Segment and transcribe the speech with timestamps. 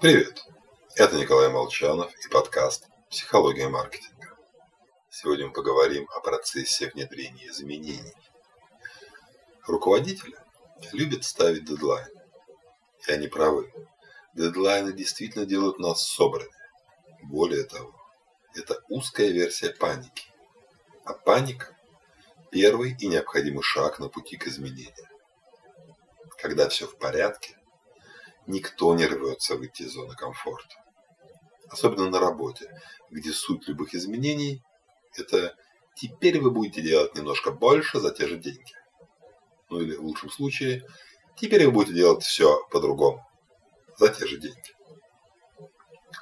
[0.00, 0.44] Привет!
[0.94, 4.28] Это Николай Молчанов и подкаст «Психология маркетинга».
[5.10, 8.14] Сегодня мы поговорим о процессе внедрения изменений.
[9.66, 10.36] Руководители
[10.92, 12.22] любят ставить дедлайны.
[13.08, 13.72] И они правы.
[14.34, 16.52] Дедлайны действительно делают нас собранными.
[17.24, 17.92] Более того,
[18.54, 20.28] это узкая версия паники.
[21.06, 21.76] А паника–
[22.52, 25.08] первый и необходимый шаг на пути к изменению.
[26.40, 27.57] Когда все в порядке,
[28.48, 30.74] никто не рвется выйти из зоны комфорта.
[31.68, 32.68] Особенно на работе,
[33.10, 34.62] где суть любых изменений–
[35.16, 35.54] это
[35.94, 38.74] теперь вы будете делать немножко больше за те же деньги.
[39.68, 40.84] Ну или в лучшем случае,
[41.36, 43.24] теперь вы будете делать все по-другому,
[43.98, 44.74] за те же деньги.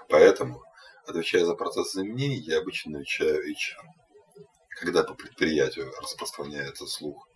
[0.09, 0.63] Поэтому,
[1.07, 3.85] отвечая за процесс изменений, я обычно навещаю HR.
[4.81, 7.29] Когда по предприятию распространяется слух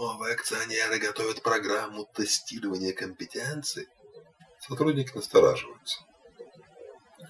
[0.00, 3.86] Новые акционеры готовят программу тестирования компетенций.
[4.58, 5.98] Сотрудники настораживаются.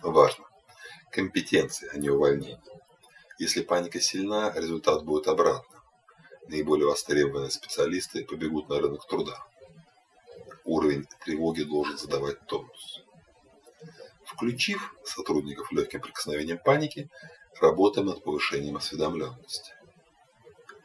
[0.05, 0.45] Важно.
[1.11, 2.63] Компетенции, а не увольнение.
[3.41, 5.83] Если паника сильна, результат будет обратным.
[6.47, 9.45] Наиболее востребованные специалисты побегут на рынок труда.
[10.63, 13.03] Уровень тревоги должен задавать тонус.
[14.25, 17.11] Включив сотрудников легким прикосновением паники,
[17.61, 19.75] работаем над повышением осведомленности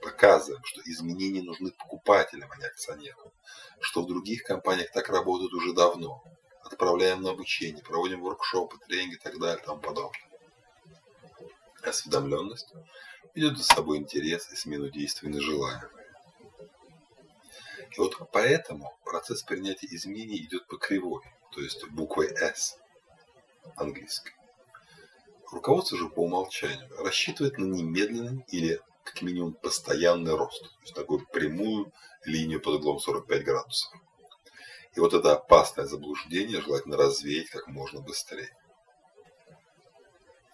[0.06, 3.32] показываем, что изменения нужны покупателям, а не акционерам,
[3.80, 6.24] что в других компаниях так работают уже давно.
[6.64, 10.22] Отправляем на обучение, проводим воркшопы, тренинги и так далее и тому подобное.
[11.82, 12.72] Осведомленность
[13.34, 15.90] ведет за собой интерес и смену действий на желаемое.
[17.92, 22.78] И вот поэтому процесс принятия изменений идет по кривой, то есть буквой S
[23.76, 24.34] английской.
[25.52, 31.26] Руководство же по умолчанию рассчитывает на немедленный или как минимум постоянный рост, то есть такую
[31.28, 31.94] прямую
[32.26, 33.94] линию под углом 45 градусов.
[34.96, 38.50] И вот это опасное заблуждение желательно развеять как можно быстрее.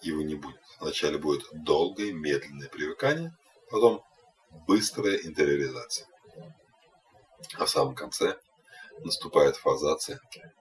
[0.01, 0.59] Его не будет.
[0.79, 3.35] Вначале будет долгое, медленное привыкание,
[3.69, 4.03] потом
[4.67, 6.07] быстрая интериоризация.
[7.57, 8.37] А в самом конце
[8.99, 10.51] наступает фаза оценки.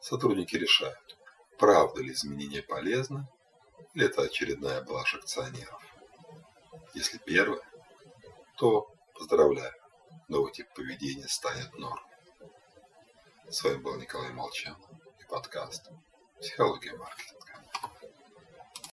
[0.00, 1.18] Сотрудники решают,
[1.58, 3.28] правда ли изменение полезно,
[3.94, 5.80] или это очередная блажь акционеров.
[6.94, 7.60] Если первое,
[8.56, 9.74] то поздравляю,
[10.28, 12.00] новый тип поведения станет нормой.
[13.50, 14.76] С вами был Николай Молчан
[15.20, 15.90] и подкаст
[16.40, 17.43] «Психология маркетинга».